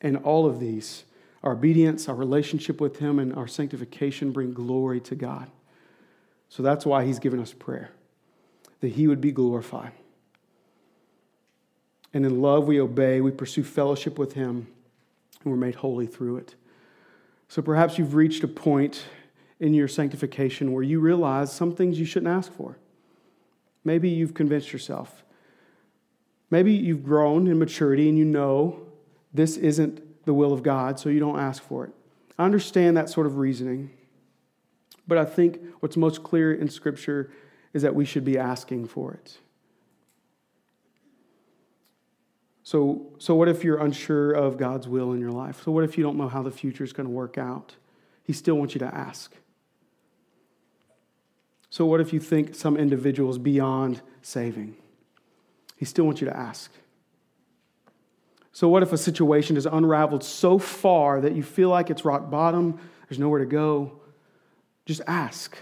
[0.00, 1.04] And all of these,
[1.42, 5.50] our obedience, our relationship with Him, and our sanctification bring glory to God.
[6.50, 7.92] So that's why he's given us prayer,
[8.80, 9.92] that he would be glorified.
[12.12, 14.66] And in love, we obey, we pursue fellowship with him,
[15.42, 16.56] and we're made holy through it.
[17.48, 19.04] So perhaps you've reached a point
[19.60, 22.76] in your sanctification where you realize some things you shouldn't ask for.
[23.84, 25.22] Maybe you've convinced yourself.
[26.50, 28.80] Maybe you've grown in maturity and you know
[29.32, 31.92] this isn't the will of God, so you don't ask for it.
[32.38, 33.90] I understand that sort of reasoning.
[35.06, 37.32] But I think what's most clear in Scripture
[37.72, 39.38] is that we should be asking for it.
[42.62, 45.62] So, so what if you're unsure of God's will in your life?
[45.64, 47.74] So, what if you don't know how the future is going to work out?
[48.22, 49.34] He still wants you to ask.
[51.68, 54.76] So, what if you think some individual is beyond saving?
[55.76, 56.70] He still wants you to ask.
[58.52, 62.30] So, what if a situation is unraveled so far that you feel like it's rock
[62.30, 64.00] bottom, there's nowhere to go?
[64.86, 65.56] Just ask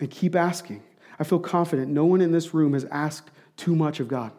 [0.00, 0.82] and keep asking.
[1.18, 4.32] I feel confident no one in this room has asked too much of God.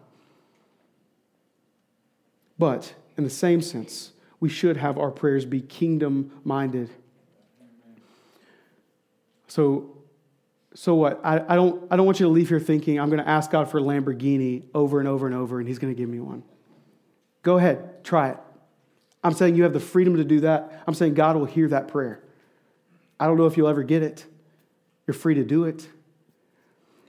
[2.60, 6.89] But in the same sense, we should have our prayers be kingdom minded.
[9.48, 9.98] So,
[10.74, 11.22] so what?
[11.24, 13.52] I, I, don't, I don't want you to leave here thinking I'm going to ask
[13.52, 16.19] God for a Lamborghini over and over and over and He's going to give me
[16.19, 16.43] one.
[17.44, 18.38] Go ahead, try it.
[19.24, 20.84] I'm saying you have the freedom to do that.
[20.88, 22.22] I'm saying God will hear that prayer.
[23.20, 24.26] I don't know if you'll ever get it.
[25.08, 25.88] You're free to do it.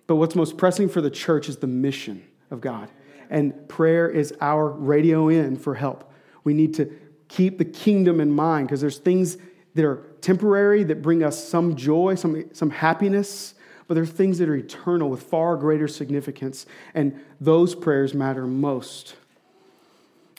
[0.07, 2.90] But what's most pressing for the church is the mission of God.
[3.31, 6.12] And prayer is our radio in for help.
[6.44, 6.92] We need to
[7.29, 9.38] keep the kingdom in mind because there's things
[9.75, 13.55] that are temporary that bring us some joy, some, some happiness,
[13.88, 16.66] but there are things that are eternal with far greater significance.
[16.94, 19.16] And those prayers matter most.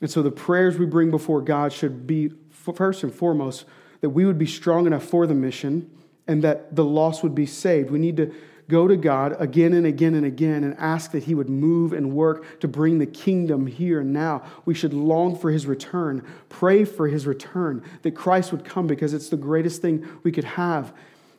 [0.01, 3.65] And so the prayers we bring before God should be, first and foremost,
[4.01, 5.89] that we would be strong enough for the mission
[6.27, 7.89] and that the lost would be saved.
[7.91, 8.33] We need to
[8.67, 12.13] go to God again and again and again and ask that He would move and
[12.13, 14.43] work to bring the kingdom here and now.
[14.65, 19.13] We should long for His return, pray for His return, that Christ would come because
[19.13, 20.93] it's the greatest thing we could have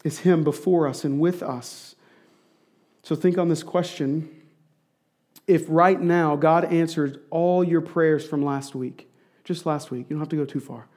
[0.04, 1.96] is Him before us and with us.
[3.02, 4.35] So think on this question.
[5.46, 9.10] If right now God answered all your prayers from last week,
[9.44, 10.88] just last week, you don't have to go too far.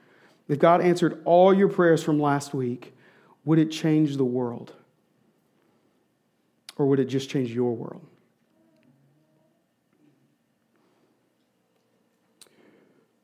[0.48, 2.94] If God answered all your prayers from last week,
[3.44, 4.72] would it change the world?
[6.76, 8.04] Or would it just change your world?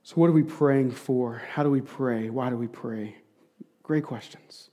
[0.04, 1.42] So, what are we praying for?
[1.52, 2.30] How do we pray?
[2.30, 3.16] Why do we pray?
[3.82, 4.70] Great questions.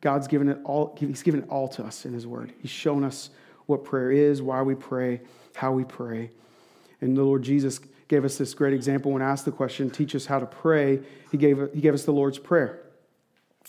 [0.00, 2.52] God's given it all, He's given it all to us in His Word.
[2.60, 3.30] He's shown us
[3.66, 5.22] what prayer is, why we pray,
[5.56, 6.30] how we pray.
[7.00, 10.26] And the Lord Jesus gave us this great example when asked the question, teach us
[10.26, 11.00] how to pray.
[11.32, 12.80] He gave, he gave us the Lord's Prayer.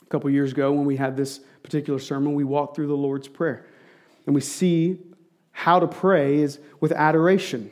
[0.02, 3.28] A couple years ago, when we had this particular sermon, we walked through the Lord's
[3.28, 3.65] Prayer.
[4.26, 5.00] And we see
[5.52, 7.71] how to pray is with adoration.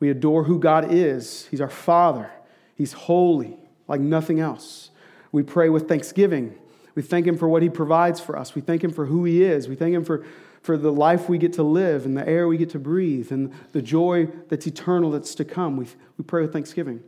[0.00, 1.46] We adore who God is.
[1.50, 2.30] He's our Father,
[2.74, 3.56] He's holy,
[3.88, 4.90] like nothing else.
[5.32, 6.58] We pray with thanksgiving.
[6.94, 8.54] We thank Him for what He provides for us.
[8.54, 9.68] We thank Him for who He is.
[9.68, 10.26] We thank Him for,
[10.66, 13.52] for the life we get to live and the air we get to breathe and
[13.70, 15.76] the joy that's eternal that's to come.
[15.76, 15.86] We,
[16.18, 17.04] we pray with thanksgiving.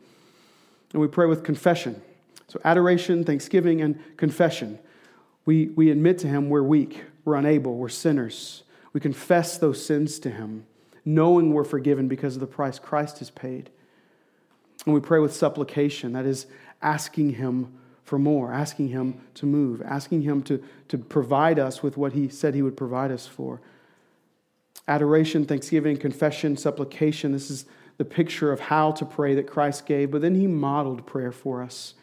[0.93, 2.01] And we pray with confession.
[2.47, 4.79] So, adoration, thanksgiving, and confession.
[5.45, 8.63] We, we admit to Him we're weak, we're unable, we're sinners.
[8.93, 10.65] We confess those sins to Him,
[11.05, 13.71] knowing we're forgiven because of the price Christ has paid.
[14.87, 16.47] And we pray with supplication, that is,
[16.81, 17.77] asking Him
[18.09, 22.29] for more, asking Him to move, asking Him to, to provide us with what He
[22.29, 23.61] said He would provide us for.
[24.89, 27.33] Adoration, thanksgiving, confession, supplication.
[27.33, 27.67] This is
[27.99, 31.63] the picture of how to pray that Christ gave, but then He modeled prayer for
[31.63, 31.95] us.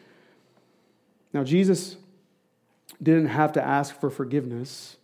[1.32, 1.96] Now, Jesus
[3.02, 4.96] didn't have to ask for forgiveness,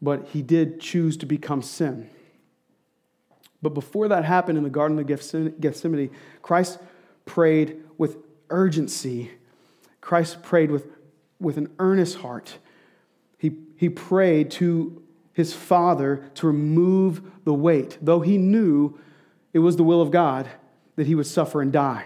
[0.00, 2.08] but he did choose to become sin.
[3.62, 5.06] But before that happened in the Garden of
[5.60, 6.10] Gethsemane,
[6.42, 6.78] Christ
[7.24, 8.16] prayed with
[8.50, 9.30] urgency.
[10.04, 10.86] Christ prayed with,
[11.40, 12.58] with an earnest heart.
[13.38, 18.98] He, he prayed to his Father to remove the weight, though he knew
[19.54, 20.46] it was the will of God
[20.96, 22.04] that he would suffer and die.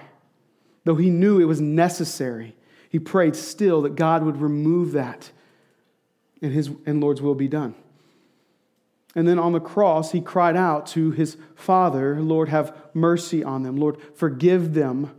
[0.84, 2.54] Though he knew it was necessary,
[2.88, 5.32] he prayed still that God would remove that
[6.40, 7.74] and his and Lord's will be done.
[9.16, 13.64] And then on the cross, he cried out to his Father, Lord, have mercy on
[13.64, 13.76] them.
[13.76, 15.16] Lord, forgive them,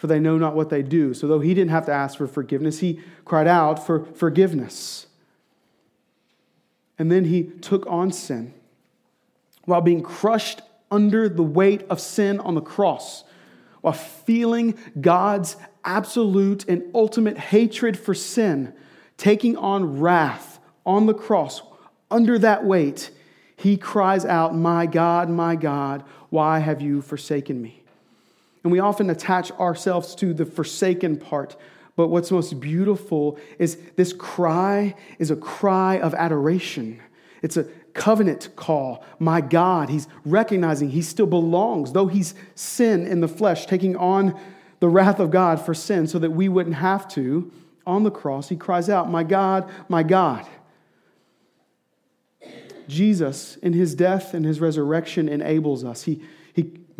[0.00, 1.12] for they know not what they do.
[1.12, 5.06] So, though he didn't have to ask for forgiveness, he cried out for forgiveness.
[6.98, 8.54] And then he took on sin
[9.66, 13.24] while being crushed under the weight of sin on the cross,
[13.82, 18.72] while feeling God's absolute and ultimate hatred for sin,
[19.18, 21.60] taking on wrath on the cross
[22.10, 23.10] under that weight,
[23.54, 27.79] he cries out, My God, my God, why have you forsaken me?
[28.62, 31.56] And we often attach ourselves to the forsaken part.
[31.96, 37.00] But what's most beautiful is this cry is a cry of adoration.
[37.42, 39.04] It's a covenant call.
[39.18, 44.38] My God, he's recognizing he still belongs, though he's sin in the flesh, taking on
[44.80, 47.50] the wrath of God for sin so that we wouldn't have to.
[47.86, 50.46] On the cross, he cries out, My God, my God.
[52.88, 56.02] Jesus, in his death and his resurrection, enables us.
[56.02, 56.22] He,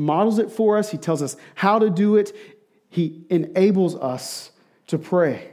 [0.00, 2.34] models it for us, he tells us how to do it,
[2.88, 4.50] he enables us
[4.88, 5.52] to pray.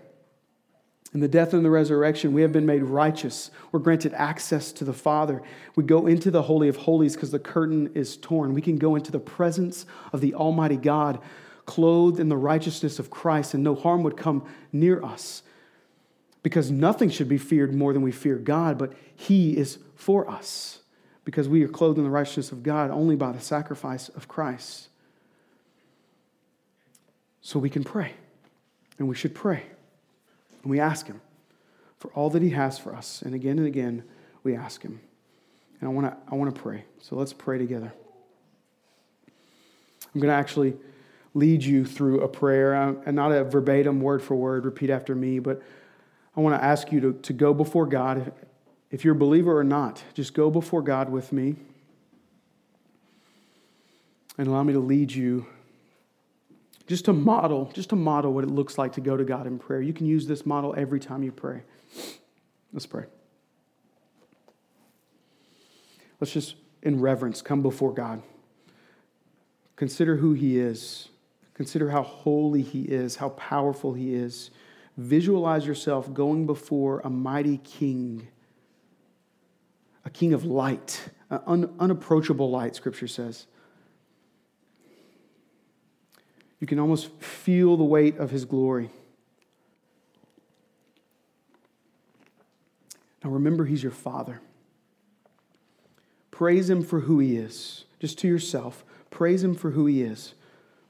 [1.14, 3.50] In the death and the resurrection, we have been made righteous.
[3.72, 5.42] We're granted access to the Father.
[5.76, 8.54] We go into the Holy of Holies because the curtain is torn.
[8.54, 11.20] We can go into the presence of the Almighty God,
[11.66, 15.44] clothed in the righteousness of Christ, and no harm would come near us.
[16.44, 20.80] Because nothing should be feared more than we fear God, but He is for us.
[21.28, 24.88] Because we are clothed in the righteousness of God only by the sacrifice of Christ.
[27.42, 28.14] So we can pray,
[28.98, 29.64] and we should pray.
[30.64, 31.20] And we ask Him
[32.00, 33.22] for all that He has for us.
[33.24, 34.06] And again and again,
[34.44, 35.02] we ask Him.
[35.82, 36.86] And I want to I want to pray.
[37.02, 37.92] So let's pray together.
[40.16, 40.78] I'm going to actually
[41.34, 45.14] lead you through a prayer, uh, and not a verbatim word for word, repeat after
[45.14, 45.62] me, but
[46.38, 48.32] I want to ask you to, to go before God.
[48.90, 51.56] If you're a believer or not, just go before God with me
[54.38, 55.46] and allow me to lead you
[56.88, 59.60] just to model, just to model what it looks like to go to God in
[59.60, 59.82] prayer.
[59.82, 61.64] You can use this model every time you pray.
[62.72, 63.06] Let's pray.
[66.20, 68.24] Let's just, in reverence, come before God.
[69.76, 71.10] Consider who He is.
[71.54, 74.50] Consider how holy He is, how powerful He is.
[74.96, 78.28] Visualize yourself going before a mighty king,
[80.08, 83.46] a king of light, un- unapproachable light, Scripture says.
[86.62, 88.90] You can almost feel the weight of his glory.
[93.22, 94.40] Now remember, he's your father.
[96.32, 98.86] Praise him for who he is, just to yourself.
[99.12, 100.36] Praise him for who he is,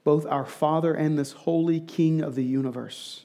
[0.04, 3.24] both our father and this holy king of the universe.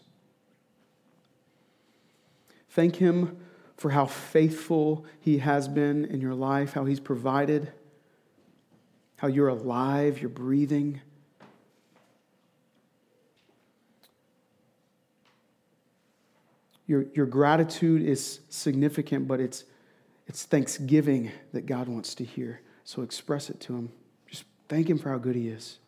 [2.68, 3.38] Thank him
[3.78, 7.72] for how faithful he has been in your life, how he's provided,
[9.18, 11.02] how you're alive, you're breathing.
[16.88, 19.64] Your, your gratitude is significant, but it's,
[20.28, 22.62] it's thanksgiving that God wants to hear.
[22.84, 23.92] So express it to Him.
[24.28, 25.80] Just thank Him for how good He is.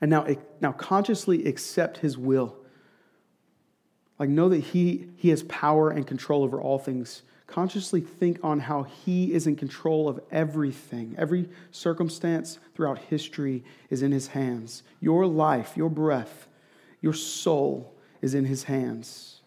[0.00, 0.26] And now,
[0.60, 2.56] now consciously accept His will.
[4.18, 7.22] Like, know that he, he has power and control over all things.
[7.46, 11.14] Consciously think on how He is in control of everything.
[11.18, 14.82] Every circumstance throughout history is in His hands.
[15.00, 16.48] Your life, your breath,
[17.04, 19.42] your soul is in his hands.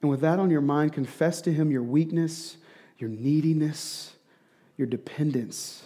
[0.00, 2.56] And with that on your mind, confess to him your weakness,
[2.96, 4.14] your neediness,
[4.78, 5.82] your dependence.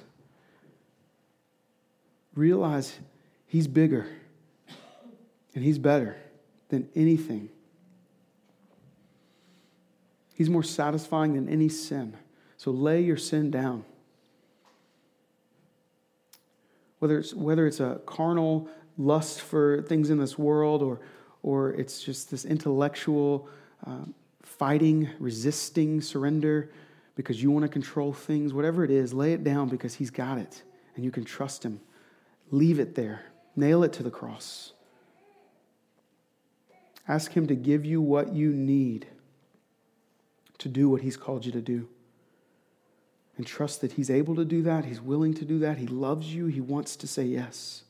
[2.36, 3.00] Realize
[3.48, 4.06] he's bigger
[5.56, 6.16] and he's better
[6.68, 7.48] than anything.
[10.34, 12.16] He's more satisfying than any sin.
[12.56, 13.84] So lay your sin down.
[16.98, 21.00] Whether it's, whether it's a carnal lust for things in this world, or,
[21.42, 23.48] or it's just this intellectual
[23.86, 24.04] uh,
[24.42, 26.70] fighting, resisting, surrender
[27.16, 30.38] because you want to control things, whatever it is, lay it down because He's got
[30.38, 30.62] it
[30.96, 31.80] and you can trust Him.
[32.50, 33.24] Leave it there,
[33.56, 34.73] nail it to the cross.
[37.06, 39.06] Ask Him to give you what you need
[40.58, 41.88] to do what He's called you to do.
[43.36, 44.84] And trust that He's able to do that.
[44.84, 45.78] He's willing to do that.
[45.78, 46.46] He loves you.
[46.46, 47.84] He wants to say yes.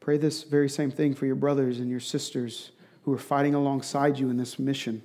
[0.00, 2.70] Pray this very same thing for your brothers and your sisters
[3.02, 5.02] who are fighting alongside you in this mission.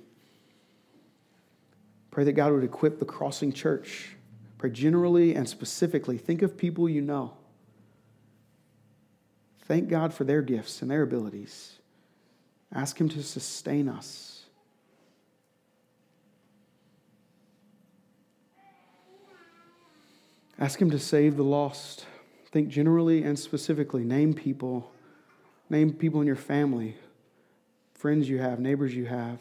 [2.10, 4.16] Pray that God would equip the crossing church.
[4.56, 6.16] Pray generally and specifically.
[6.16, 7.34] Think of people you know.
[9.64, 11.78] Thank God for their gifts and their abilities.
[12.72, 14.44] Ask Him to sustain us.
[20.58, 22.06] Ask Him to save the lost.
[22.50, 24.04] Think generally and specifically.
[24.04, 24.90] Name people
[25.70, 26.96] Name people in your family,
[27.94, 29.40] friends you have, neighbors you have,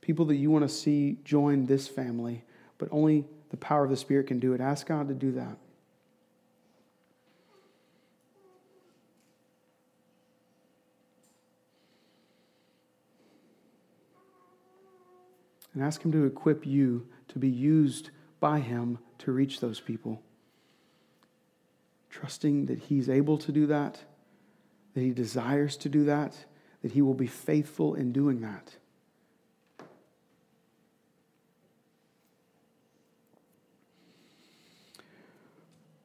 [0.00, 2.44] people that you want to see join this family,
[2.78, 4.60] but only the power of the Spirit can do it.
[4.60, 5.56] Ask God to do that.
[15.74, 18.10] And ask Him to equip you to be used
[18.40, 20.22] by Him to reach those people.
[22.08, 24.00] Trusting that He's able to do that
[24.94, 26.36] that He desires to do that,
[26.82, 28.76] that He will be faithful in doing that.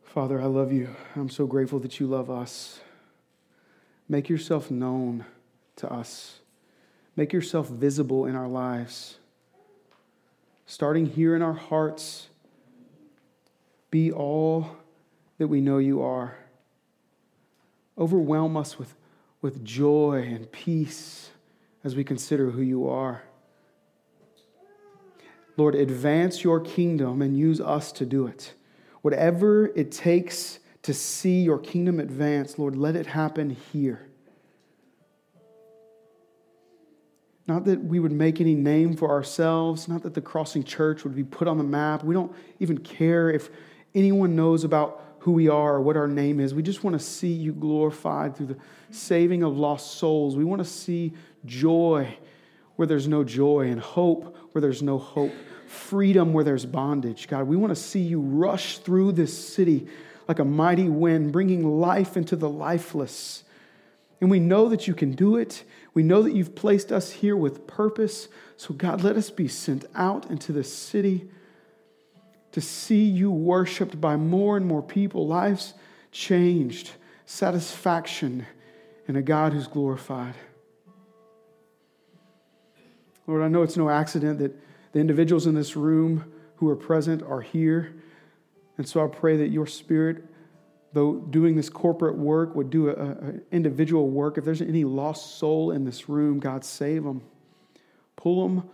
[0.04, 0.96] Father, I love you.
[1.16, 2.82] I'm so grateful that you love us.
[4.10, 5.24] Make yourself known
[5.76, 6.40] to us.
[7.16, 9.19] Make yourself visible in our lives.
[10.70, 12.28] Starting here in our hearts,
[13.90, 14.70] be all
[15.40, 16.38] that we know you are
[17.98, 18.94] overwhelm us with,
[19.42, 21.32] with joy and peace
[21.84, 23.24] as we consider who you are.
[25.58, 28.54] Lord, advance your kingdom and use us to do it.
[29.02, 34.09] Whatever it takes to see your kingdom advance, Lord, let it happen here.
[37.50, 41.16] Not that we would make any name for ourselves, not that the Crossing Church would
[41.16, 42.04] be put on the map.
[42.04, 43.50] We don't even care if
[43.96, 46.54] anyone knows about who we are or what our name is.
[46.54, 48.58] We just want to see you glorified through the
[48.92, 50.36] saving of lost souls.
[50.36, 52.16] We want to see joy
[52.76, 55.34] where there's no joy and hope where there's no hope,
[55.66, 57.28] freedom where there's bondage.
[57.28, 59.88] God, we want to see you rush through this city
[60.28, 63.44] like a mighty wind, bringing life into the lifeless.
[64.22, 65.64] And we know that you can do it.
[66.00, 68.30] We know that you've placed us here with purpose.
[68.56, 71.28] So, God, let us be sent out into the city
[72.54, 75.74] to see you worshiped by more and more people, lives
[76.14, 76.92] changed,
[77.26, 78.48] satisfaction,
[79.10, 80.36] and a God who's glorified.
[83.28, 84.58] Lord, I know it's no accident that
[84.94, 87.94] the individuals in this room who are present are here.
[88.78, 90.24] And so I pray that your spirit
[90.94, 95.72] though doing this corporate work would do an individual work, if there's any lost soul
[95.72, 97.22] in this room, God save them.
[98.16, 98.70] Pull them,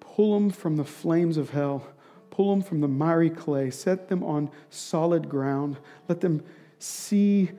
[0.00, 1.86] pull them from the flames of hell.
[2.30, 3.70] Pull them from the miry clay.
[3.70, 5.78] Set them on solid ground.
[6.08, 6.42] Let them
[6.78, 7.50] see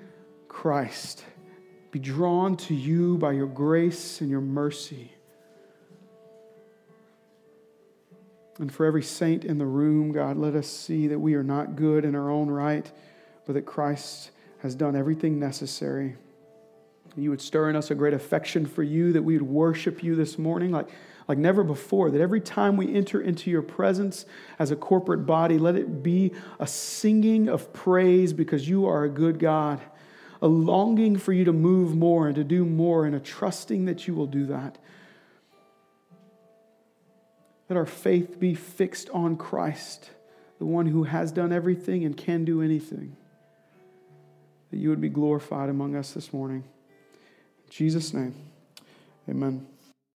[0.48, 1.24] Christ.
[1.90, 5.14] Be drawn to you by your grace and your mercy.
[8.60, 11.76] And for every saint in the room, God, let us see that we are not
[11.76, 12.92] good in our own right
[13.48, 16.18] but that Christ has done everything necessary.
[17.16, 20.16] You would stir in us a great affection for you, that we would worship you
[20.16, 20.90] this morning like,
[21.28, 22.12] like never before.
[22.12, 24.26] That every time we enter into your presence
[24.60, 29.10] as a corporate body, let it be a singing of praise because you are a
[29.10, 29.82] good God,
[30.42, 34.08] a longing for you to move more and to do more, and a trusting that
[34.08, 34.78] you will do that.
[37.70, 40.12] Let our faith be fixed on Christ,
[40.60, 43.16] the one who has done everything and can do anything
[44.72, 46.64] that you would be glorified among us this morning.
[47.66, 48.36] In Jesus' name,
[49.30, 49.66] amen.